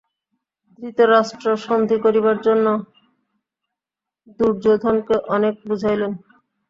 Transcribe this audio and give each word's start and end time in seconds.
ধৃতরাষ্ট্র 0.79 1.47
সন্ধি 1.65 1.97
করিবার 2.05 2.37
জন্য 2.41 2.65
দুর্যোধনকে 4.39 5.15
অনেক 5.35 5.53
বুঝাইলেন। 5.67 6.11